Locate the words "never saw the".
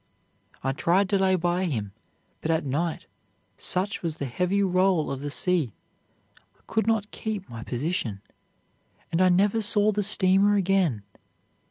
9.29-10.01